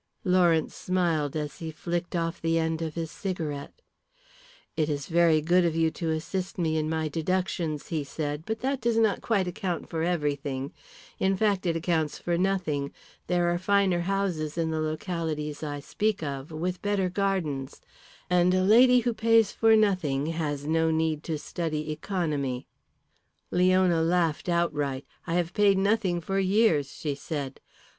Lawrence 0.23 0.73
smiled 0.73 1.35
as 1.35 1.59
he 1.59 1.69
flicked 1.69 2.15
off 2.15 2.41
the 2.41 2.57
end 2.57 2.81
of 2.81 2.95
his 2.95 3.11
cigarette. 3.11 3.83
"It 4.75 4.89
is 4.89 5.05
very 5.05 5.41
good 5.41 5.63
of 5.63 5.75
you 5.75 5.91
to 5.91 6.09
assist 6.09 6.57
me 6.57 6.75
in 6.75 6.89
my 6.89 7.07
deductions," 7.07 7.89
he 7.89 8.03
said. 8.03 8.41
"But 8.47 8.61
that 8.61 8.81
does 8.81 8.97
not 8.97 9.21
quite 9.21 9.47
account 9.47 9.87
for 9.91 10.01
everything; 10.01 10.73
in 11.19 11.37
fact, 11.37 11.67
it 11.67 11.75
accounts 11.75 12.17
for 12.17 12.35
nothing. 12.35 12.91
There 13.27 13.53
are 13.53 13.59
finer 13.59 13.99
houses 13.99 14.57
in 14.57 14.71
the 14.71 14.81
localities 14.81 15.61
I 15.61 15.79
speak 15.79 16.23
of, 16.23 16.49
with 16.51 16.81
better 16.81 17.07
gardens. 17.07 17.79
And 18.27 18.55
a 18.55 18.63
lady 18.63 19.01
who 19.01 19.13
pays 19.13 19.51
for 19.51 19.75
nothing 19.75 20.25
has 20.25 20.65
no 20.65 20.89
need 20.89 21.21
to 21.25 21.37
study 21.37 21.91
economy." 21.91 22.65
Leona 23.51 24.01
laughed 24.01 24.49
outright. 24.49 25.05
"I 25.27 25.35
have 25.35 25.53
paid 25.53 25.75
for 25.77 25.81
nothing 25.83 26.21
for 26.21 26.39
years," 26.39 26.91
she 26.91 27.13
said. 27.13 27.59